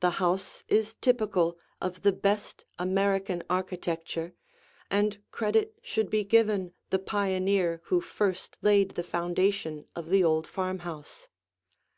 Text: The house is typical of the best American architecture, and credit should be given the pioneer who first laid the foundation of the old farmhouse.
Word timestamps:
The 0.00 0.12
house 0.12 0.64
is 0.68 0.94
typical 0.94 1.58
of 1.82 2.00
the 2.00 2.12
best 2.12 2.64
American 2.78 3.42
architecture, 3.50 4.32
and 4.90 5.18
credit 5.30 5.74
should 5.82 6.08
be 6.08 6.24
given 6.24 6.72
the 6.88 6.98
pioneer 6.98 7.82
who 7.92 8.00
first 8.00 8.56
laid 8.62 8.92
the 8.92 9.02
foundation 9.02 9.84
of 9.94 10.08
the 10.08 10.24
old 10.24 10.46
farmhouse. 10.46 11.28